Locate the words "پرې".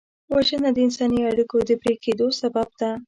1.81-1.93